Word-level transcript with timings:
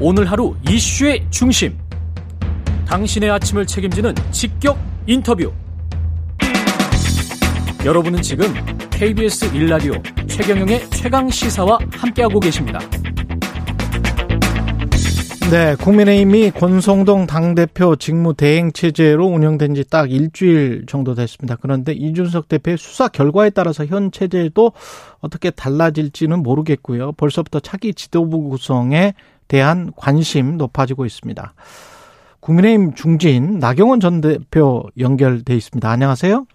오늘 0.00 0.30
하루 0.30 0.54
이슈의 0.68 1.26
중심. 1.30 1.76
당신의 2.86 3.30
아침을 3.30 3.66
책임지는 3.66 4.14
직격 4.30 4.78
인터뷰. 5.06 5.52
여러분은 7.84 8.22
지금 8.22 8.46
KBS 8.90 9.46
일라디오 9.56 9.94
최경영의 10.28 10.90
최강 10.90 11.28
시사와 11.28 11.78
함께하고 11.92 12.38
계십니다. 12.40 12.78
네, 15.50 15.74
국민의힘이 15.76 16.50
권성동 16.50 17.26
당대표 17.26 17.96
직무 17.96 18.34
대행 18.34 18.70
체제로 18.70 19.26
운영된 19.26 19.74
지 19.74 19.82
딱 19.84 20.12
일주일 20.12 20.84
정도 20.86 21.14
됐습니다. 21.14 21.56
그런데 21.60 21.92
이준석 21.92 22.48
대표의 22.48 22.76
수사 22.76 23.08
결과에 23.08 23.50
따라서 23.50 23.86
현 23.86 24.12
체제도 24.12 24.72
어떻게 25.20 25.50
달라질지는 25.50 26.42
모르겠고요. 26.42 27.12
벌써부터 27.12 27.60
차기 27.60 27.94
지도부 27.94 28.42
구성에 28.50 29.14
대한 29.48 29.90
관심 29.96 30.58
높아지고 30.58 31.06
있습니다. 31.06 31.54
국민의힘 32.40 32.94
중진 32.94 33.58
나경원 33.58 34.00
전 34.00 34.20
대표 34.20 34.84
연결돼 34.98 35.56
있습니다. 35.56 35.90
안녕하세요. 35.90 36.46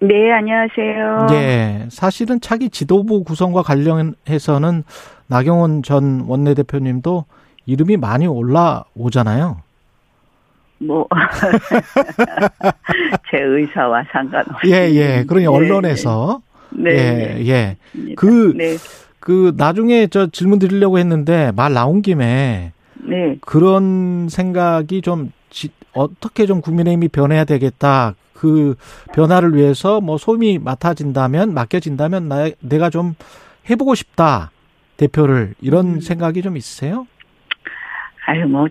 네, 0.00 0.32
안녕하세요. 0.32 1.28
예, 1.32 1.86
사실은 1.90 2.40
차기 2.40 2.68
지도부 2.68 3.24
구성과 3.24 3.62
관련해서는 3.62 4.84
나경원 5.28 5.82
전 5.82 6.24
원내대표님도 6.26 7.24
이름이 7.66 7.96
많이 7.96 8.26
올라오잖아요. 8.26 9.62
뭐, 10.78 11.06
제 13.30 13.38
의사와 13.40 14.04
상관없이. 14.12 14.70
예, 14.70 14.90
예. 14.92 15.24
그러니 15.26 15.44
네, 15.44 15.46
언론에서. 15.46 16.42
네. 16.70 16.90
예, 16.90 17.46
예. 17.46 17.76
그, 18.16 18.52
네. 18.56 18.76
그, 19.24 19.54
나중에 19.56 20.06
저 20.08 20.26
질문 20.26 20.58
드리려고 20.58 20.98
했는데 20.98 21.50
말 21.56 21.72
나온 21.72 22.02
김에. 22.02 22.72
네. 22.96 23.38
그런 23.40 24.28
생각이 24.28 25.00
좀, 25.00 25.32
지, 25.48 25.70
어떻게 25.94 26.44
좀 26.44 26.60
국민의힘이 26.60 27.08
변해야 27.08 27.46
되겠다. 27.46 28.16
그 28.34 28.74
변화를 29.14 29.54
위해서 29.54 30.02
뭐 30.02 30.18
소임이 30.18 30.58
맡아진다면, 30.58 31.54
맡겨진다면 31.54 32.28
나, 32.28 32.50
내가 32.60 32.90
좀 32.90 33.14
해보고 33.70 33.94
싶다. 33.94 34.50
대표를. 34.98 35.54
이런 35.62 35.86
음. 35.86 36.00
생각이 36.00 36.42
좀 36.42 36.58
있으세요? 36.58 37.06
아유, 38.26 38.46
뭐, 38.46 38.66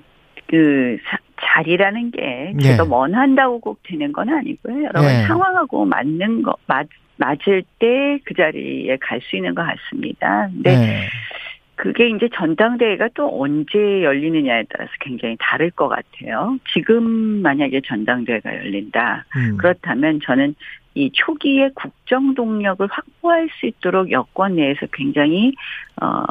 그, 0.47 0.97
자리라는 1.41 2.11
게 2.11 2.53
제가 2.61 2.83
네. 2.83 2.89
원한다고 2.89 3.59
꼭 3.59 3.79
되는 3.81 4.13
건 4.13 4.29
아니고요. 4.29 4.83
여러 4.83 5.01
번 5.01 5.03
네. 5.05 5.25
상황하고 5.25 5.85
맞는 5.85 6.43
거, 6.43 6.53
맞, 6.67 6.85
맞을 7.17 7.63
때 7.79 8.19
그 8.25 8.33
자리에 8.33 8.97
갈 8.97 9.21
수 9.21 9.35
있는 9.35 9.55
것 9.55 9.65
같습니다. 9.65 10.49
근데 10.51 10.75
네. 10.77 11.07
그게 11.75 12.09
이제 12.09 12.29
전당대회가 12.33 13.09
또 13.13 13.41
언제 13.41 14.03
열리느냐에 14.03 14.63
따라서 14.69 14.91
굉장히 14.99 15.35
다를 15.39 15.71
것 15.71 15.87
같아요. 15.87 16.57
지금 16.73 17.03
만약에 17.41 17.81
전당대회가 17.85 18.55
열린다. 18.55 19.25
음. 19.35 19.57
그렇다면 19.57 20.19
저는 20.23 20.55
이 20.95 21.09
초기에 21.11 21.69
국정 21.73 22.35
동력을 22.35 22.85
확보할 22.89 23.49
수 23.59 23.65
있도록 23.65 24.11
여권 24.11 24.55
내에서 24.55 24.85
굉장히 24.93 25.53
어 26.01 26.23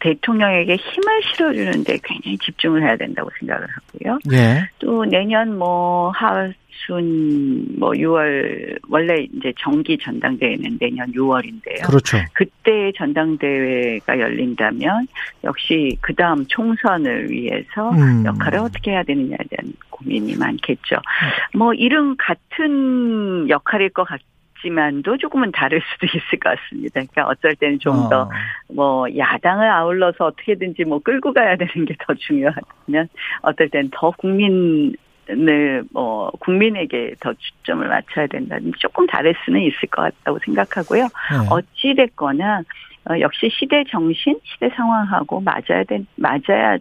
대통령에게 0.00 0.76
힘을 0.76 1.22
실어주는데 1.22 1.98
굉장히 2.02 2.38
집중을 2.38 2.82
해야 2.82 2.96
된다고 2.96 3.30
생각을 3.38 3.66
하고요. 3.68 4.18
예. 4.32 4.68
또 4.78 5.04
내년 5.04 5.58
뭐 5.58 6.10
하순 6.10 7.66
뭐 7.78 7.90
6월 7.90 8.78
원래 8.88 9.26
이제 9.34 9.52
정기 9.58 9.98
전당대회는 9.98 10.78
내년 10.78 11.10
6월인데요. 11.12 11.86
그렇죠. 11.86 12.18
그때 12.32 12.92
전당대회가 12.96 14.18
열린다면 14.18 15.06
역시 15.44 15.96
그 16.00 16.14
다음 16.14 16.44
총선을 16.46 17.30
위해서 17.30 17.90
음. 17.90 18.24
역할을 18.24 18.60
어떻게 18.60 18.92
해야 18.92 19.02
되느냐에 19.02 19.38
대한 19.50 19.72
고민이 19.90 20.36
많겠죠. 20.36 20.96
음. 20.96 21.58
뭐 21.58 21.74
이름 21.74 22.16
같은 22.16 23.48
역할일 23.48 23.90
것 23.90 24.04
같. 24.04 24.20
지만도 24.62 25.16
조금은 25.18 25.52
다를 25.52 25.80
수도 25.92 26.06
있을 26.16 26.38
것 26.38 26.56
같습니다. 26.56 27.00
그러니까 27.00 27.26
어쩔 27.26 27.54
때는 27.56 27.78
좀 27.78 28.08
더뭐 28.08 29.02
어. 29.02 29.16
야당을 29.16 29.70
아울러서 29.70 30.26
어떻게든지 30.26 30.84
뭐 30.84 30.98
끌고 31.00 31.32
가야 31.32 31.56
되는 31.56 31.84
게 31.84 31.94
더 31.98 32.14
중요하면 32.14 33.08
어떨 33.42 33.68
때는 33.68 33.90
더 33.92 34.10
국민 34.12 34.94
을뭐 35.30 36.30
국민에게 36.40 37.14
더 37.20 37.34
초점을 37.34 37.86
맞춰야 37.86 38.26
된다는 38.28 38.72
조금 38.78 39.06
다를 39.06 39.34
수는 39.44 39.60
있을 39.60 39.88
것 39.90 40.02
같다고 40.02 40.38
생각하고요. 40.44 41.02
네. 41.02 41.08
어찌 41.50 41.94
됐거나 41.94 42.62
어, 43.10 43.20
역시 43.20 43.50
시대 43.52 43.84
정신, 43.90 44.38
시대 44.44 44.70
상황하고 44.70 45.40
맞아야 45.40 45.84
된 45.86 46.06
맞아야 46.16 46.78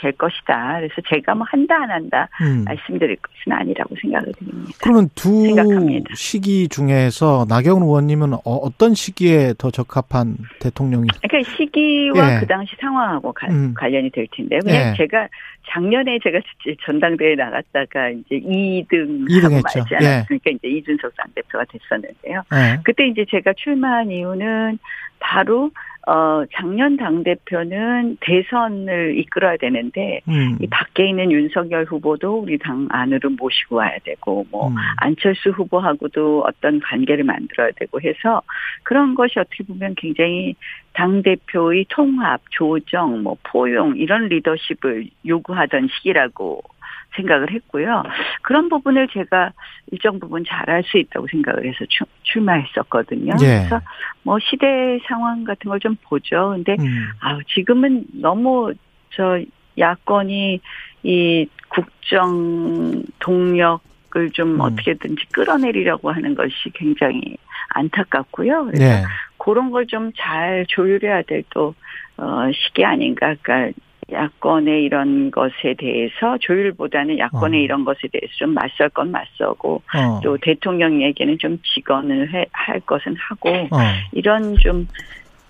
될 0.00 0.12
것이다. 0.12 0.76
그래서 0.78 0.94
제가 1.08 1.34
뭐 1.34 1.46
한다 1.48 1.76
안 1.82 1.90
한다 1.90 2.28
음. 2.42 2.64
말씀드릴 2.64 3.16
것은 3.16 3.52
아니라고 3.52 3.94
생각을 4.00 4.32
드립니다. 4.38 4.70
그러면 4.82 5.08
두 5.14 5.44
생각합니다. 5.44 6.14
시기 6.14 6.68
중에서 6.68 7.46
나경원 7.48 7.82
의원님은 7.82 8.34
어, 8.44 8.70
떤 8.78 8.94
시기에 8.94 9.54
더 9.58 9.70
적합한 9.70 10.36
대통령이? 10.60 11.08
그러니까 11.22 11.50
시기와 11.56 12.36
예. 12.36 12.40
그 12.40 12.46
당시 12.46 12.74
상황하고 12.80 13.32
가, 13.32 13.46
음. 13.48 13.74
관련이 13.74 14.10
될 14.10 14.26
텐데요. 14.34 14.60
그냥 14.60 14.92
예. 14.92 14.96
제가 14.96 15.28
작년에 15.70 16.18
제가 16.22 16.40
전당대회 16.84 17.34
나갔다가 17.34 18.10
이제 18.10 18.40
2등 18.40 19.28
2등 19.28 19.52
했죠. 19.52 19.78
말지 19.78 19.94
않았습니까? 19.94 20.04
예. 20.04 20.24
그러니까 20.26 20.50
이제 20.50 20.68
이준석 20.68 21.12
당대표가 21.16 21.64
됐었는데요. 21.70 22.42
예. 22.54 22.80
그때 22.84 23.06
이제 23.06 23.24
제가 23.30 23.52
출마한 23.56 24.10
이유는 24.10 24.78
바로 25.20 25.70
어, 26.06 26.44
작년 26.54 26.96
당대표는 26.96 28.16
대선을 28.20 29.18
이끌어야 29.18 29.56
되는데, 29.58 30.20
음. 30.28 30.56
이 30.60 30.66
밖에 30.66 31.06
있는 31.08 31.30
윤석열 31.30 31.84
후보도 31.84 32.38
우리 32.38 32.56
당 32.56 32.88
안으로 32.90 33.30
모시고 33.30 33.76
와야 33.76 33.98
되고, 34.04 34.46
뭐, 34.50 34.68
음. 34.68 34.74
안철수 34.96 35.50
후보하고도 35.50 36.44
어떤 36.46 36.80
관계를 36.80 37.24
만들어야 37.24 37.72
되고 37.76 38.00
해서, 38.00 38.42
그런 38.84 39.14
것이 39.14 39.38
어떻게 39.38 39.64
보면 39.64 39.96
굉장히 39.96 40.54
당대표의 40.94 41.86
통합, 41.90 42.40
조정, 42.50 43.22
뭐, 43.22 43.36
포용, 43.42 43.96
이런 43.96 44.28
리더십을 44.28 45.08
요구하던 45.26 45.88
시기라고 45.92 46.62
생각을 47.16 47.50
했고요. 47.52 48.02
그런 48.42 48.68
부분을 48.68 49.08
제가 49.08 49.52
일정 49.90 50.20
부분 50.20 50.44
잘할 50.46 50.82
수 50.84 50.98
있다고 50.98 51.26
생각을 51.28 51.66
해서 51.66 51.84
출마했었거든요. 52.22 53.34
예. 53.42 53.46
그래서 53.46 53.80
뭐 54.22 54.38
시대 54.40 54.98
상황 55.06 55.44
같은 55.44 55.68
걸 55.68 55.78
좀 55.78 55.96
보죠. 56.04 56.50
근데 56.54 56.76
음. 56.78 57.08
아 57.20 57.38
지금은 57.54 58.04
너무 58.14 58.72
저 59.10 59.40
야권이 59.78 60.60
이 61.04 61.46
국정 61.68 63.02
동력을 63.18 64.30
좀 64.32 64.54
음. 64.54 64.60
어떻게든지 64.60 65.26
끌어내리려고 65.32 66.10
하는 66.10 66.34
것이 66.34 66.52
굉장히 66.74 67.36
안타깝고요. 67.70 68.66
그래서 68.66 68.84
네. 68.84 69.02
그런 69.38 69.70
걸 69.70 69.86
좀 69.86 70.10
잘 70.16 70.66
조율해야 70.68 71.22
될또 71.22 71.74
어, 72.16 72.50
시기 72.52 72.84
아닌가. 72.84 73.34
그러니까 73.42 73.78
야권의 74.10 74.84
이런 74.84 75.30
것에 75.30 75.74
대해서 75.78 76.38
조율보다는 76.40 77.18
야권의 77.18 77.60
어. 77.60 77.62
이런 77.62 77.84
것에 77.84 78.00
대해서 78.10 78.32
좀 78.38 78.54
맞설 78.54 78.88
건 78.90 79.10
맞서고 79.10 79.82
어. 79.94 80.20
또 80.22 80.38
대통령에게는 80.38 81.38
좀 81.38 81.58
직언을 81.74 82.32
해, 82.32 82.46
할 82.52 82.80
것은 82.80 83.16
하고 83.18 83.50
어. 83.50 83.78
이런 84.12 84.56
좀 84.56 84.88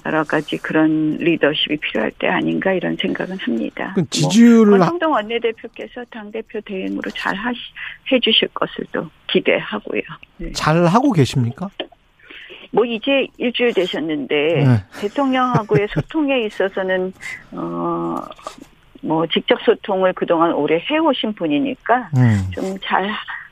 여러 0.06 0.24
가지 0.24 0.56
그런 0.56 1.16
리더십이 1.18 1.76
필요할 1.76 2.12
때 2.18 2.28
아닌가 2.28 2.72
이런 2.72 2.96
생각은 2.96 3.36
합니다. 3.38 3.92
그 3.94 4.08
지지율을 4.08 4.78
뭐, 4.78 4.78
권성동 4.78 5.12
원내대표께서 5.12 6.04
당 6.10 6.30
대표 6.32 6.60
대행으로 6.62 7.10
잘 7.10 7.34
하시, 7.34 7.58
해주실 8.10 8.48
것을 8.54 8.86
또 8.92 9.08
기대하고요. 9.26 10.02
네. 10.38 10.52
잘 10.52 10.84
하고 10.86 11.12
계십니까? 11.12 11.68
뭐 12.70 12.84
이제 12.84 13.26
일주일 13.38 13.72
되셨는데 13.74 14.34
네. 14.34 14.84
대통령하고의 15.00 15.88
소통에 15.94 16.44
있어서는 16.46 17.12
어. 17.52 18.16
뭐 19.00 19.24
직접 19.28 19.56
소통을 19.62 20.12
그동안 20.12 20.52
오래 20.52 20.82
해오신 20.90 21.34
분이니까 21.34 22.10
음. 22.16 22.50
좀잘 22.52 23.08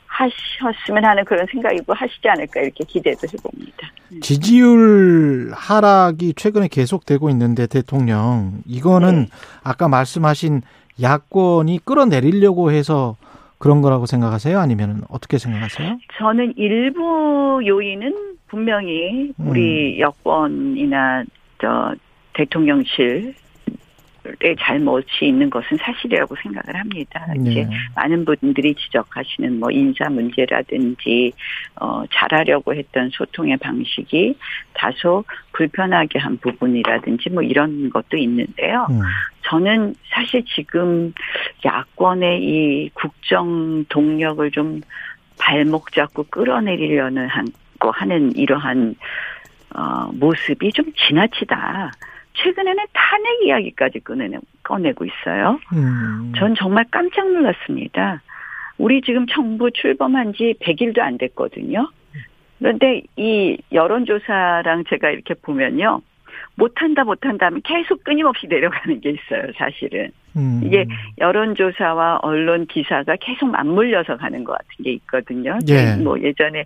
하셨으면 0.06 1.04
하는 1.04 1.24
그런 1.24 1.46
생각이고 1.50 1.92
하시지 1.92 2.26
않을까 2.28 2.60
이렇게 2.60 2.84
기대도 2.84 3.26
해봅니다. 3.32 3.88
지지율 4.22 5.52
하락이 5.54 6.34
최근에 6.34 6.68
계속되고 6.68 7.28
있는데 7.30 7.66
대통령 7.66 8.62
이거는 8.66 9.22
네. 9.22 9.28
아까 9.62 9.88
말씀하신 9.88 10.62
야권이 11.02 11.80
끌어내리려고 11.84 12.70
해서 12.70 13.16
그런 13.58 13.82
거라고 13.82 14.06
생각하세요? 14.06 14.58
아니면 14.58 15.02
어떻게 15.08 15.38
생각하세요? 15.38 15.98
저는 16.18 16.54
일부 16.56 17.60
요인은 17.66 18.35
분명히 18.48 19.32
우리 19.38 19.96
음. 19.96 20.00
여권이나 20.00 21.24
저 21.58 21.94
대통령실 22.34 23.34
잘못이 24.58 25.26
있는 25.26 25.50
것은 25.50 25.76
사실이라고 25.78 26.34
생각을 26.42 26.78
합니다. 26.78 27.26
네. 27.36 27.50
이제 27.50 27.68
많은 27.94 28.24
분들이 28.24 28.74
지적하시는 28.74 29.58
뭐 29.58 29.70
인사 29.70 30.08
문제라든지 30.08 31.32
어 31.76 32.04
잘하려고 32.12 32.74
했던 32.74 33.10
소통의 33.12 33.56
방식이 33.58 34.36
다소 34.74 35.24
불편하게 35.52 36.18
한 36.18 36.36
부분이라든지 36.38 37.30
뭐 37.30 37.42
이런 37.42 37.90
것도 37.90 38.16
있는데요. 38.16 38.86
음. 38.90 39.00
저는 39.42 39.94
사실 40.10 40.44
지금 40.44 41.12
야권의 41.64 42.42
이 42.42 42.90
국정 42.94 43.84
동력을 43.88 44.50
좀 44.50 44.80
발목 45.38 45.92
잡고 45.92 46.24
끌어내리려는 46.24 47.28
한 47.28 47.46
거 47.86 47.90
하는 47.90 48.34
이러한 48.36 48.96
어, 49.74 50.10
모습이 50.12 50.72
좀 50.72 50.86
지나치다. 50.94 51.92
최근에는 52.34 52.84
탄핵 52.92 53.42
이야기까지 53.44 54.00
꺼내고, 54.00 54.40
꺼내고 54.62 55.04
있어요. 55.04 55.60
음. 55.72 56.32
전 56.36 56.54
정말 56.54 56.84
깜짝 56.90 57.30
놀랐습니다. 57.30 58.20
우리 58.78 59.00
지금 59.02 59.26
정부 59.26 59.70
출범한 59.70 60.34
지 60.34 60.54
100일도 60.60 60.98
안 61.00 61.16
됐거든요. 61.18 61.88
그런데 62.58 63.02
이 63.16 63.56
여론조사랑 63.72 64.84
제가 64.88 65.10
이렇게 65.10 65.34
보면요. 65.34 66.02
못한다 66.54 67.04
못한다 67.04 67.46
하면 67.46 67.60
계속 67.62 68.02
끊임없이 68.04 68.46
내려가는 68.46 69.00
게 69.00 69.10
있어요 69.10 69.52
사실은 69.56 70.10
음. 70.36 70.60
이게 70.64 70.86
여론조사와 71.18 72.20
언론 72.22 72.66
기사가 72.66 73.16
계속 73.20 73.50
맞물려서 73.50 74.16
가는 74.16 74.44
것 74.44 74.52
같은 74.52 74.84
게 74.84 74.92
있거든요 74.92 75.58
예. 75.68 75.96
뭐 75.96 76.20
예전에 76.20 76.64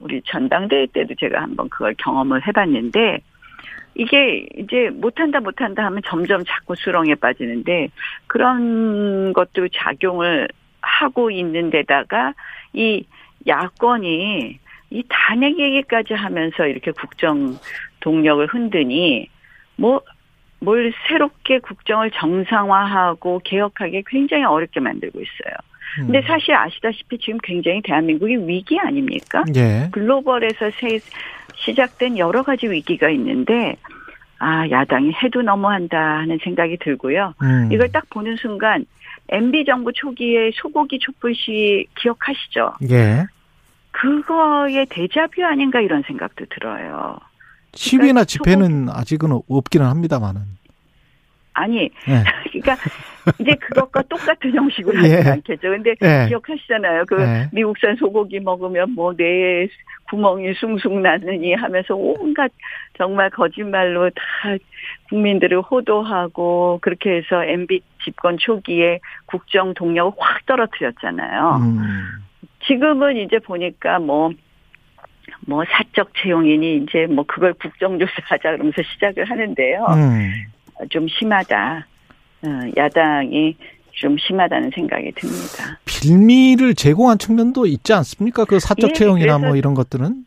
우리 0.00 0.20
전당대회 0.26 0.86
때도 0.92 1.14
제가 1.14 1.42
한번 1.42 1.68
그걸 1.68 1.94
경험을 1.98 2.46
해봤는데 2.46 3.20
이게 3.94 4.46
이제 4.56 4.90
못한다 4.90 5.40
못한다 5.40 5.84
하면 5.86 6.00
점점 6.06 6.42
자꾸 6.44 6.74
수렁에 6.76 7.14
빠지는데 7.16 7.88
그런 8.26 9.32
것도 9.32 9.68
작용을 9.68 10.48
하고 10.80 11.30
있는 11.30 11.70
데다가 11.70 12.34
이 12.72 13.04
야권이 13.46 14.58
이 14.90 15.02
탄핵 15.08 15.58
얘기까지 15.58 16.14
하면서 16.14 16.66
이렇게 16.66 16.90
국정 16.90 17.56
동력을 18.02 18.46
흔드니 18.46 19.28
뭐, 19.76 20.02
뭘 20.60 20.92
새롭게 21.08 21.60
국정을 21.60 22.10
정상화하고 22.10 23.40
개혁하기 23.44 24.04
굉장히 24.06 24.44
어렵게 24.44 24.80
만들고 24.80 25.18
있어요. 25.18 25.54
근데 25.96 26.18
음. 26.18 26.22
사실 26.26 26.54
아시다시피 26.54 27.18
지금 27.18 27.38
굉장히 27.42 27.82
대한민국이 27.82 28.36
위기 28.48 28.78
아닙니까? 28.78 29.44
예. 29.56 29.88
글로벌에서 29.92 30.70
새, 30.80 30.98
시작된 31.56 32.18
여러 32.18 32.42
가지 32.42 32.66
위기가 32.66 33.10
있는데, 33.10 33.76
아, 34.38 34.68
야당이 34.70 35.12
해도 35.22 35.42
너무한다 35.42 35.98
하는 35.98 36.38
생각이 36.42 36.78
들고요. 36.78 37.34
음. 37.42 37.68
이걸 37.70 37.90
딱 37.92 38.08
보는 38.10 38.36
순간, 38.36 38.86
MB 39.28 39.64
정부 39.66 39.92
초기에 39.92 40.50
소고기 40.54 40.98
촛불 40.98 41.34
시 41.34 41.86
기억하시죠? 41.96 42.72
예. 42.90 43.24
그거의 43.90 44.86
대자뷰 44.86 45.44
아닌가 45.44 45.80
이런 45.80 46.02
생각도 46.02 46.46
들어요. 46.46 47.18
시위나 47.74 48.06
그러니까 48.06 48.24
집회는. 48.24 48.88
아직은 48.90 49.30
없기는 49.48 49.86
합니다만은. 49.86 50.40
아니, 51.54 51.90
네. 52.06 52.24
그러니까 52.50 52.76
이제 53.38 53.54
그것과 53.54 54.02
똑같은 54.02 54.54
형식으로 54.54 55.04
예. 55.04 55.16
하지 55.16 55.28
않겠죠. 55.28 55.60
근데 55.68 55.94
예. 56.02 56.26
기억하시잖아요. 56.28 57.04
그 57.06 57.20
예. 57.20 57.48
미국산 57.52 57.96
소고기 57.96 58.40
먹으면 58.40 58.92
뭐 58.92 59.12
뇌에 59.16 59.68
구멍이 60.08 60.54
숭숭 60.54 61.02
나느니 61.02 61.54
하면서 61.54 61.94
온갖 61.94 62.50
정말 62.98 63.30
거짓말로 63.30 64.10
다 64.10 64.22
국민들을 65.08 65.60
호도하고 65.60 66.78
그렇게 66.82 67.16
해서 67.16 67.44
MB 67.44 67.80
집권 68.04 68.38
초기에 68.38 69.00
국정 69.26 69.74
동력을 69.74 70.12
확 70.18 70.44
떨어뜨렸잖아요. 70.46 71.60
음. 71.62 72.22
지금은 72.66 73.16
이제 73.16 73.38
보니까 73.38 73.98
뭐 73.98 74.30
뭐 75.46 75.64
사적 75.68 76.12
채용이니 76.16 76.84
이제 76.84 77.06
뭐 77.06 77.24
그걸 77.26 77.54
국정조사하자 77.54 78.50
그러면서 78.52 78.82
시작을 78.82 79.28
하는데요. 79.28 79.86
음. 79.90 80.32
좀 80.90 81.06
심하다. 81.08 81.86
어, 82.44 82.48
야당이 82.76 83.56
좀 83.92 84.16
심하다는 84.18 84.70
생각이 84.74 85.12
듭니다. 85.12 85.78
빌미를 85.84 86.74
제공한 86.74 87.18
측면도 87.18 87.66
있지 87.66 87.92
않습니까? 87.92 88.44
그 88.44 88.58
사적 88.58 88.90
예, 88.90 88.94
채용이나 88.94 89.38
뭐 89.38 89.56
이런 89.56 89.74
것들은? 89.74 90.24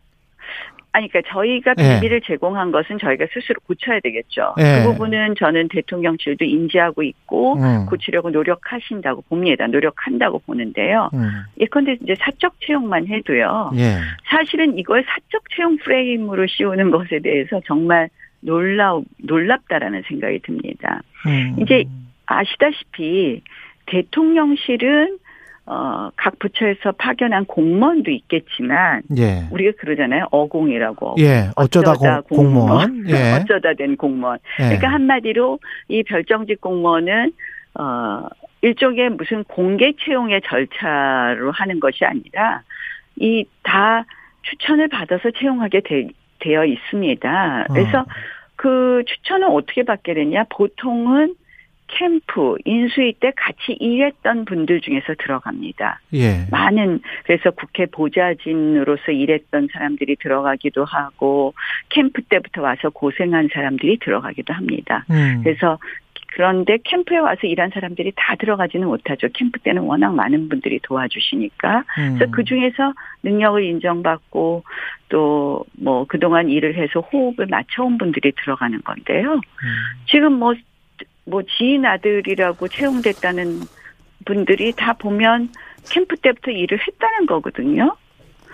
아니, 0.96 1.10
그러니까 1.10 1.30
저희가 1.34 1.74
예. 1.78 2.00
비밀을 2.00 2.22
네. 2.22 2.26
제공한 2.26 2.72
것은 2.72 2.98
저희가 3.00 3.26
스스로 3.34 3.60
고쳐야 3.68 4.00
되겠죠. 4.00 4.54
네. 4.56 4.84
그 4.86 4.94
부분은 4.94 5.36
저는 5.38 5.68
대통령실도 5.68 6.46
인지하고 6.46 7.04
있고 7.04 7.56
음. 7.58 7.86
고치려고 7.88 8.30
노력하신다고 8.30 9.24
봅니다. 9.28 9.68
노력한다고 9.68 10.40
보는데요. 10.46 11.10
음. 11.14 11.30
예컨대 11.60 11.98
이제 12.02 12.16
사적 12.18 12.62
채용만 12.62 13.08
해도요. 13.08 13.72
예. 13.76 13.98
사실은 14.30 14.78
이걸 14.78 15.04
사적 15.04 15.50
채용 15.54 15.76
프레임으로 15.80 16.48
씌우는 16.48 16.92
것에 16.92 17.20
대해서 17.20 17.60
정말 17.66 18.08
놀라 18.40 18.98
놀랍다라는 19.18 20.04
생각이 20.08 20.40
듭니다. 20.44 21.02
음. 21.28 21.58
이제 21.62 21.84
아시다시피 22.26 23.42
대통령실은 23.88 25.18
어, 25.68 26.10
각 26.16 26.38
부처에서 26.40 26.92
파견한 26.98 27.46
공무원도 27.46 28.12
있겠지만, 28.12 29.02
예. 29.18 29.48
우리가 29.52 29.72
그러잖아요. 29.80 30.28
어공이라고. 30.32 31.16
예, 31.20 31.50
어쩌다, 31.56 31.92
어쩌다 31.92 32.22
공, 32.22 32.54
무원 32.54 33.06
예. 33.10 33.34
어쩌다 33.34 33.74
된 33.74 33.98
공무원. 33.98 34.38
예. 34.60 34.64
그러니까 34.66 34.90
한마디로 34.90 35.60
이 35.88 36.04
별정직 36.04 36.62
공무원은, 36.62 37.32
어, 37.80 38.28
일종의 38.62 39.10
무슨 39.12 39.44
공개 39.46 39.94
채용의 40.00 40.42
절차로 40.46 41.52
하는 41.52 41.80
것이 41.80 42.06
아니라, 42.06 42.62
이 43.18 43.46
다 43.64 44.06
추천을 44.44 44.88
받아서 44.88 45.32
채용하게 45.32 45.82
되, 45.82 46.08
되어 46.40 46.66
있습니다. 46.66 47.66
그래서 47.74 48.00
어. 48.02 48.06
그 48.56 49.04
추천을 49.08 49.48
어떻게 49.50 49.84
받게 49.84 50.14
되냐? 50.14 50.46
보통은 50.50 51.36
캠프 51.88 52.56
인수위 52.66 53.14
때 53.20 53.32
같이 53.36 53.74
일했던 53.80 54.46
분들 54.46 54.82
중에서 54.82 55.14
들어갑니다. 55.20 56.00
예. 56.14 56.46
많은 56.52 57.00
그래서 57.24 57.52
국회 57.52 57.86
보좌진으로서 57.86 59.12
일했던 59.12 59.70
사람들이 59.72 60.16
들어가기도 60.18 60.86
하고 60.86 61.54
캠프 61.90 62.22
때부터 62.24 62.62
와서 62.62 62.90
고생한 62.90 63.50
사람들이 63.54 64.00
들어가기도 64.00 64.54
합니다. 64.54 65.06
음. 65.12 65.42
그래서 65.44 65.78
그런데 66.34 66.78
캠프에 66.84 67.18
와서 67.18 67.48
일한 67.48 67.70
사람들이 67.74 68.12
다 68.16 68.36
들어가지는 68.36 68.88
못하죠. 68.88 69.30
캠프 69.34 69.58
때는 69.60 69.84
워낙 69.84 70.14
많은 70.14 70.50
분들이 70.50 70.80
도와주시니까. 70.84 71.86
음. 71.98 72.16
그래서 72.18 72.32
그 72.32 72.44
중에서 72.44 72.94
능력을 73.24 73.64
인정받고 73.64 74.64
또 75.10 75.46
뭐 75.78 76.06
그동안 76.08 76.50
일을 76.50 76.76
해서 76.76 77.00
호흡을 77.00 77.48
맞춰온 77.48 77.98
분들이 77.98 78.32
들어가는 78.32 78.82
건데요. 78.82 79.34
음. 79.34 79.42
지금 80.08 80.34
뭐 80.34 80.54
뭐 81.26 81.42
지인 81.44 81.86
아들이라고 81.86 82.68
채용됐다는 82.68 83.62
분들이 84.26 84.72
다 84.74 84.94
보면 84.94 85.50
캠프 85.90 86.16
때부터 86.18 86.52
일을 86.52 86.80
했다는 86.80 87.26
거거든요. 87.28 87.96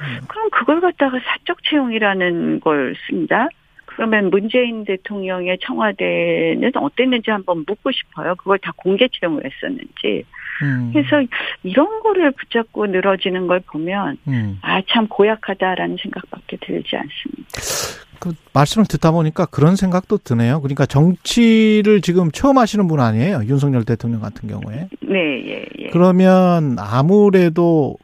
음. 0.01 0.19
그럼 0.27 0.49
그걸 0.51 0.81
갖다가 0.81 1.19
사적 1.19 1.63
채용이라는 1.63 2.59
걸 2.59 2.95
씁니다. 3.07 3.47
그러면 3.85 4.29
문재인 4.29 4.85
대통령의 4.85 5.59
청와대는 5.61 6.71
어땠는지 6.75 7.29
한번 7.29 7.65
묻고 7.67 7.91
싶어요. 7.91 8.35
그걸 8.35 8.57
다 8.59 8.71
공개 8.75 9.07
채용을 9.07 9.43
했었는지. 9.45 10.23
음. 10.63 10.91
그래서 10.93 11.23
이런 11.63 11.99
거를 11.99 12.31
붙잡고 12.31 12.87
늘어지는 12.87 13.47
걸 13.47 13.59
보면 13.59 14.17
음. 14.27 14.59
아참 14.61 15.07
고약하다라는 15.07 15.97
생각밖에 16.01 16.57
들지 16.61 16.95
않습니다. 16.95 18.00
그 18.21 18.33
말씀을 18.53 18.85
듣다 18.85 19.09
보니까 19.09 19.47
그런 19.47 19.75
생각도 19.75 20.19
드네요. 20.19 20.61
그러니까 20.61 20.85
정치를 20.85 22.01
지금 22.01 22.29
처음 22.31 22.59
하시는 22.59 22.87
분 22.87 22.99
아니에요. 22.99 23.41
윤석열 23.47 23.83
대통령 23.83 24.21
같은 24.21 24.47
경우에. 24.47 24.89
네, 25.01 25.43
예, 25.47 25.65
예. 25.79 25.89
그러면 25.91 26.77
아무래도 26.77 27.97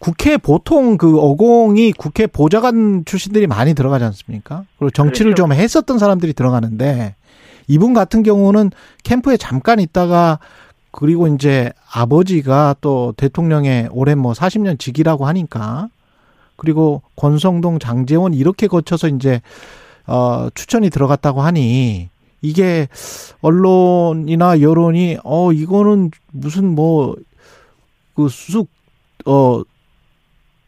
국회 0.00 0.38
보통 0.38 0.98
그 0.98 1.20
어공이 1.20 1.92
국회 1.92 2.26
보좌관 2.26 3.04
출신들이 3.04 3.46
많이 3.46 3.74
들어가지 3.74 4.04
않습니까? 4.06 4.64
그리고 4.78 4.90
정치를 4.90 5.34
그렇죠. 5.34 5.42
좀 5.44 5.52
했었던 5.52 5.98
사람들이 6.00 6.32
들어가는데 6.32 7.14
이분 7.68 7.94
같은 7.94 8.24
경우는 8.24 8.70
캠프에 9.04 9.36
잠깐 9.36 9.78
있다가 9.78 10.40
그리고 10.90 11.28
이제 11.28 11.70
아버지가 11.92 12.74
또 12.80 13.14
대통령의 13.16 13.88
오랜 13.92 14.18
뭐 14.18 14.32
40년 14.32 14.80
직이라고 14.80 15.26
하니까 15.26 15.90
그리고 16.60 17.02
권성동, 17.16 17.80
장재원 17.80 18.34
이렇게 18.34 18.68
거쳐서 18.68 19.08
이제 19.08 19.40
어 20.06 20.48
추천이 20.54 20.90
들어갔다고 20.90 21.42
하니 21.42 22.08
이게 22.42 22.88
언론이나 23.42 24.60
여론이 24.60 25.18
어 25.24 25.52
이거는 25.52 26.10
무슨 26.32 26.74
뭐 26.74 27.16
그 28.20 28.28
수숙 28.28 28.68
어 29.26 29.62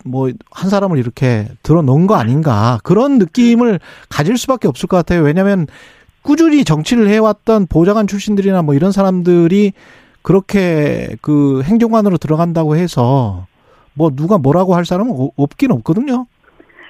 뭐한 0.05 0.69
사람을 0.69 0.99
이렇게 0.99 1.49
들어 1.63 1.83
놓은 1.83 2.07
거 2.07 2.15
아닌가 2.15 2.79
그런 2.83 3.19
느낌을 3.19 3.79
가질 4.09 4.37
수밖에 4.37 4.69
없을 4.69 4.89
것 4.89 4.97
같아요. 4.97 5.23
왜냐하면 5.23 5.67
꾸준히 6.23 6.65
정치를 6.65 7.09
해왔던 7.09 7.67
보좌관 7.67 8.07
출신들이나 8.07 8.63
뭐 8.63 8.75
이런 8.75 8.91
사람들이 8.91 9.73
그렇게 10.23 11.17
그 11.21 11.63
행정관으로 11.63 12.17
들어간다고 12.19 12.77
해서 12.77 13.47
뭐 13.95 14.11
누가 14.11 14.39
뭐라고 14.39 14.75
할 14.75 14.85
사람은 14.85 15.13
없긴 15.37 15.73
없거든요. 15.73 16.27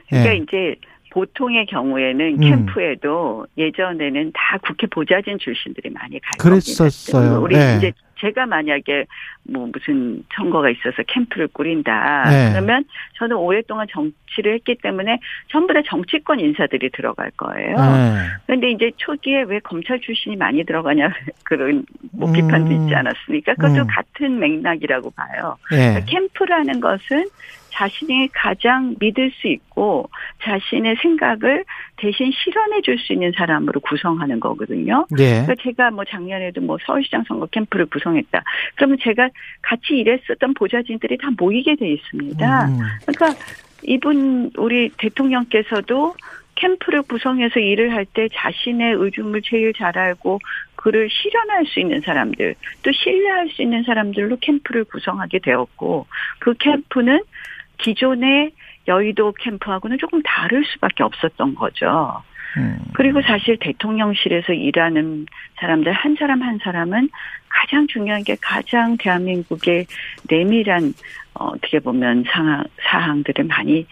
그러니까 0.09 0.35
예. 0.35 0.37
이제 0.37 0.77
보통의 1.11 1.67
경우에는 1.67 2.35
음. 2.35 2.41
캠프에도 2.41 3.47
예전에는 3.59 4.33
다 4.35 4.59
국회 4.67 4.87
보좌진 4.87 5.39
출신들이 5.39 5.91
많이 5.91 6.19
갈 6.21 6.31
그랬었어요. 6.39 7.43
우리 7.43 7.57
네. 7.57 7.77
이제 7.79 7.93
제가 8.23 8.47
만약에 8.47 9.07
뭐 9.45 9.69
무슨 9.73 10.25
선거가 10.35 10.71
있어서 10.71 11.03
캠프를 11.09 11.49
꾸린다. 11.49 12.25
네. 12.31 12.51
그러면 12.53 12.85
저는 13.19 13.37
오랫동안 13.37 13.87
정치를 13.91 14.55
했기 14.55 14.77
때문에 14.77 15.19
전부 15.49 15.75
다 15.75 15.81
정치권 15.85 16.39
인사들이 16.39 16.91
들어갈 16.91 17.31
거예요. 17.33 17.77
네. 17.77 18.17
그런데 18.47 18.71
이제 18.71 18.93
초기에 18.97 19.43
왜 19.43 19.59
검찰 19.61 20.01
출신이 20.01 20.37
많이 20.37 20.65
들어가냐 20.65 21.13
그런 21.45 21.85
뭐 22.13 22.33
비판도 22.33 22.71
음. 22.71 22.83
있지 22.83 22.95
않았습니까? 22.95 23.55
그것도 23.55 23.83
음. 23.83 23.87
같은 23.89 24.39
맥락이라고 24.39 25.11
봐요. 25.11 25.57
네. 25.73 25.89
그러니까 25.89 26.05
캠프라는 26.07 26.81
것은 26.81 27.27
자신이 27.73 28.29
가장 28.33 28.95
믿을 29.01 29.31
수 29.41 29.49
있고 29.49 30.09
자신의 30.43 30.97
생각을 31.03 31.65
대신 31.97 32.31
실현해 32.33 32.81
줄 32.83 32.99
수 32.99 33.13
있는 33.13 33.33
사람으로 33.37 33.81
구성하는 33.81 34.39
거거든요. 34.39 35.07
예. 35.19 35.43
그러니까 35.43 35.55
제가 35.63 35.91
뭐 35.91 36.05
작년에도 36.05 36.61
뭐 36.61 36.77
서울시장 36.85 37.25
선거 37.27 37.47
캠프를 37.47 37.87
구성했다. 37.87 38.45
그러면 38.77 38.99
제가 39.01 39.29
같이 39.63 39.95
일했었던 39.95 40.55
보좌진들이 40.55 41.17
다 41.19 41.31
모이게 41.37 41.75
돼 41.77 41.91
있습니다. 41.91 42.67
음. 42.67 42.79
그러니까 43.07 43.41
이분 43.83 44.51
우리 44.57 44.91
대통령께서도 44.99 46.15
캠프를 46.55 47.03
구성해서 47.03 47.59
일을 47.61 47.93
할 47.93 48.05
때 48.05 48.29
자신의 48.33 48.95
의중을 48.95 49.41
제일 49.43 49.73
잘 49.73 49.97
알고 49.97 50.39
그를 50.77 51.09
실현할 51.11 51.65
수 51.67 51.81
있는 51.81 52.01
사람들 52.03 52.55
또 52.83 52.93
신뢰할 52.93 53.49
수 53.51 53.63
있는 53.63 53.83
사람들로 53.85 54.37
캠프를 54.41 54.85
구성하게 54.85 55.39
되었고 55.39 56.07
그 56.41 56.55
캠프는 56.55 57.23
기존의 57.79 58.53
여의도 58.89 59.33
캠프하고는 59.39 59.99
조금 59.99 60.23
다를 60.23 60.65
수밖에 60.65 61.03
없었던 61.03 61.55
거죠. 61.55 62.23
음. 62.57 62.79
그리고 62.95 63.23
사실 63.23 63.57
대통령실에서 63.59 64.53
일하는 64.53 65.27
사람들 65.59 65.93
한 65.93 66.17
사람 66.19 66.43
한 66.43 66.59
사람은 66.63 67.09
가장 67.49 67.87
중요한 67.87 68.25
게 68.25 68.37
가장 68.41 68.97
대한민국의 68.97 69.87
내밀한 70.29 70.93
어, 71.35 71.47
어떻게 71.47 71.79
보면 71.79 72.25
상황 72.31 72.65
사항들을 72.83 73.45
많이 73.47 73.87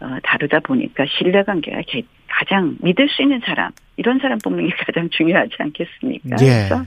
어, 0.00 0.16
다루다 0.22 0.60
보니까 0.60 1.04
신뢰관계가 1.06 1.82
가장 2.28 2.76
믿을 2.80 3.08
수 3.08 3.22
있는 3.22 3.40
사람 3.44 3.70
이런 3.96 4.18
사람 4.18 4.38
뽑는 4.38 4.68
게 4.68 4.74
가장 4.84 5.08
중요하지 5.10 5.54
않겠습니까? 5.58 6.36
예. 6.40 6.68
그래서 6.68 6.84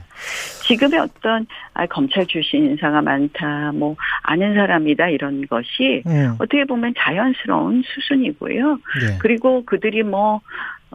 지금의 0.64 1.00
어떤 1.00 1.48
아, 1.74 1.86
검찰 1.88 2.26
출신 2.28 2.66
인사가 2.66 3.02
많다, 3.02 3.72
뭐 3.74 3.96
아는 4.30 4.54
사람이다 4.54 5.10
이런 5.10 5.48
것이 5.48 6.04
음. 6.06 6.36
어떻게 6.38 6.64
보면 6.64 6.94
자연스러운 6.98 7.82
수순이고요. 7.84 8.80
예. 9.04 9.18
그리고 9.20 9.64
그들이 9.66 10.04
뭐 10.04 10.42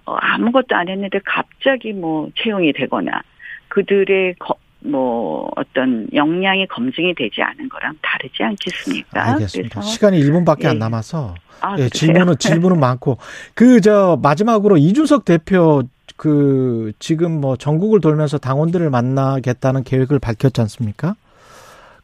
어, 0.06 0.14
아무것도 0.14 0.76
안 0.76 0.88
했는데 0.88 1.18
갑자기 1.24 1.92
뭐 1.92 2.30
채용이 2.36 2.72
되거나 2.72 3.22
그들의 3.68 4.34
거, 4.38 4.54
뭐 4.80 5.50
어떤 5.56 6.06
역량이 6.12 6.66
검증이 6.68 7.14
되지 7.14 7.42
않은 7.42 7.68
거랑 7.68 7.94
다르지 8.02 8.42
않겠습니까? 8.42 9.32
알겠습니다. 9.32 9.80
시간이 9.80 10.20
1분밖에 10.20 10.64
예. 10.64 10.68
안 10.68 10.78
남아서 10.78 11.34
아, 11.60 11.76
예, 11.78 11.88
질문은 11.88 12.36
질문은 12.38 12.78
많고 12.78 13.18
그 13.54 13.80
저 13.80 14.16
마지막으로 14.22 14.76
이준석 14.76 15.24
대표 15.24 15.82
그 16.16 16.92
지금 17.00 17.40
뭐 17.40 17.56
전국을 17.56 18.00
돌면서 18.00 18.38
당원들을 18.38 18.88
만나겠다는 18.90 19.82
계획을 19.82 20.20
밝혔지 20.20 20.60
않습니까? 20.60 21.16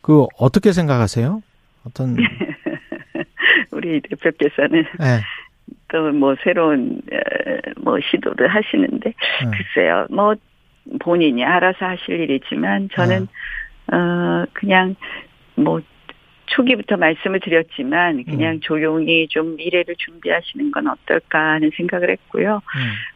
그 0.00 0.26
어떻게 0.38 0.72
생각하세요? 0.72 1.42
어떤 1.86 2.16
우리 3.72 4.00
대표께서는 4.00 4.84
네. 4.98 5.20
또뭐 5.88 6.36
새로운 6.42 7.02
뭐 7.82 7.98
시도를 8.00 8.48
하시는데 8.48 9.10
네. 9.10 9.50
글쎄요 9.50 10.06
뭐 10.10 10.34
본인이 11.00 11.44
알아서 11.44 11.86
하실 11.86 12.20
일이지만 12.20 12.88
저는 12.92 13.26
네. 13.90 13.96
어 13.96 14.46
그냥 14.52 14.96
뭐 15.56 15.80
초기부터 16.50 16.96
말씀을 16.96 17.40
드렸지만 17.40 18.24
그냥 18.24 18.54
음. 18.54 18.60
조용히 18.60 19.28
좀 19.28 19.56
미래를 19.56 19.94
준비하시는 19.96 20.72
건 20.72 20.88
어떨까 20.88 21.38
하는 21.52 21.70
생각을 21.76 22.10
했고요. 22.10 22.60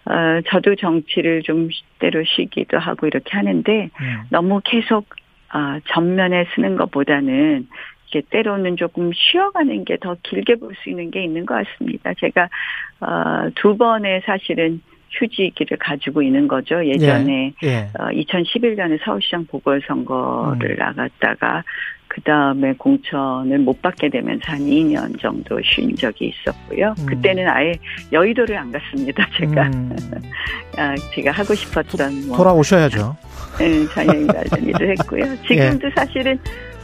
음. 0.07 0.12
어, 0.12 0.41
저도 0.49 0.76
정치를 0.76 1.43
좀 1.43 1.69
때로 1.99 2.23
쉬기도 2.25 2.79
하고 2.79 3.07
이렇게 3.07 3.37
하는데 3.37 3.91
음. 4.00 4.23
너무 4.31 4.61
계속 4.64 5.07
어, 5.54 5.78
전면에 5.87 6.46
쓰는 6.54 6.76
것보다는 6.76 7.68
이게 8.08 8.23
때로는 8.30 8.76
조금 8.76 9.11
쉬어가는 9.14 9.84
게 9.84 9.96
더 9.96 10.16
길게 10.23 10.56
볼 10.56 10.75
수 10.82 10.90
있는 10.90 11.11
게 11.11 11.23
있는 11.25 11.46
것 11.46 11.54
같습니다. 11.54 12.12
제가 12.14 12.49
어, 13.00 13.50
두 13.54 13.76
번의 13.76 14.23
사실은 14.26 14.82
휴지기를 15.18 15.78
가지고 15.78 16.23
있는 16.23 16.49
거죠. 16.49 16.85
예전에 16.85 17.52
예, 17.62 17.68
예. 17.68 17.88
어, 17.99 18.09
2011년에 18.09 18.99
서울시장 19.04 19.47
보궐선거를 19.47 20.71
음. 20.71 20.76
나갔다가 20.78 21.62
그 22.14 22.21
다음에 22.21 22.73
공천을 22.75 23.59
못 23.59 23.83
받게 23.83 24.09
되면서 24.09 24.52
한 24.52 24.61
2년 24.61 25.21
정도 25.21 25.59
쉰 25.64 25.92
적이 25.97 26.33
있었고요. 26.33 26.94
음. 27.00 27.06
그때는 27.06 27.49
아예 27.49 27.73
여의도를 28.12 28.56
안 28.56 28.71
갔습니다. 28.71 29.28
제가 29.37 29.66
음. 29.66 29.97
아, 30.78 30.94
제가 31.12 31.33
하고 31.33 31.54
싶었던 31.54 32.28
뭐 32.28 32.37
돌아오셔야죠. 32.37 33.16
네, 33.59 33.87
자연이라든지도 33.87 34.85
했고요. 34.90 35.25
지금도 35.47 35.88
예. 35.88 35.92
사실은 35.97 36.38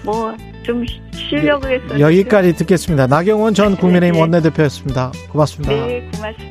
뭐좀 0.05 0.85
쉬려고 1.13 1.69
했었는데 1.69 2.01
여기까지 2.01 2.55
듣겠습니다. 2.55 3.07
나경원 3.07 3.55
전 3.55 3.77
국민의힘 3.77 4.15
네. 4.15 4.21
원내대표였습니다. 4.21 5.13
고맙습니다. 5.31 5.75
네, 5.75 6.09
고맙습니다. 6.13 6.45